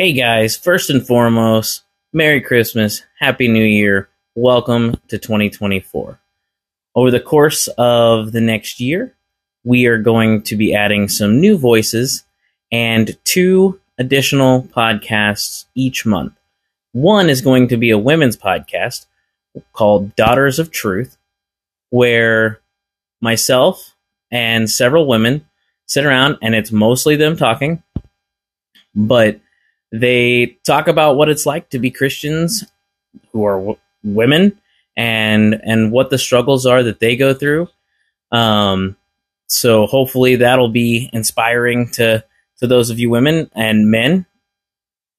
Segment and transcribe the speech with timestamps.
[0.00, 1.82] Hey guys, first and foremost,
[2.14, 6.18] Merry Christmas, Happy New Year, welcome to 2024.
[6.94, 9.14] Over the course of the next year,
[9.62, 12.24] we are going to be adding some new voices
[12.72, 16.32] and two additional podcasts each month.
[16.92, 19.04] One is going to be a women's podcast
[19.74, 21.18] called Daughters of Truth,
[21.90, 22.62] where
[23.20, 23.94] myself
[24.30, 25.44] and several women
[25.84, 27.82] sit around and it's mostly them talking,
[28.94, 29.38] but
[29.92, 32.64] they talk about what it's like to be Christians
[33.32, 34.58] who are w- women
[34.96, 37.68] and and what the struggles are that they go through.
[38.32, 38.96] Um,
[39.46, 42.24] so hopefully that'll be inspiring to
[42.58, 44.26] to those of you women and men.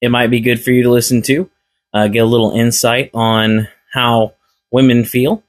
[0.00, 1.50] It might be good for you to listen to,
[1.92, 4.34] uh, get a little insight on how
[4.70, 5.44] women feel.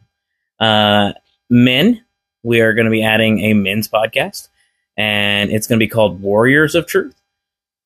[0.60, 1.14] Uh,
[1.50, 2.04] men,
[2.44, 4.50] we are going to be adding a men's podcast,
[4.96, 7.16] and it's going to be called Warriors of Truth.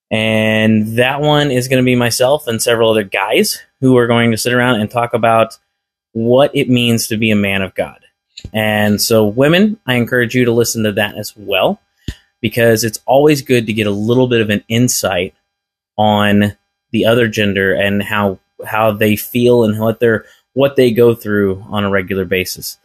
[0.10, 4.32] And that one is going to be myself and several other guys who are going
[4.32, 5.58] to sit around and talk about
[6.14, 8.00] what it means to be a man of God.
[8.54, 11.82] And so, women, I encourage you to listen to that as well
[12.42, 15.34] because it's always good to get a little bit of an insight
[15.98, 16.56] on
[16.92, 21.64] the other gender and how how they feel and what they're what they go through
[21.70, 22.78] on a regular basis.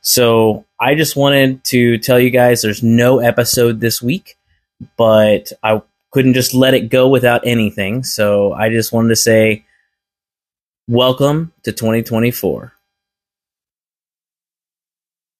[0.00, 4.36] So, I just wanted to tell you guys there's no episode this week,
[4.96, 5.82] but I
[6.14, 8.04] couldn't just let it go without anything.
[8.04, 9.66] So I just wanted to say
[10.86, 12.72] welcome to 2024.